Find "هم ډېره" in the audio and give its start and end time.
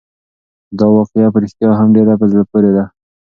1.79-2.13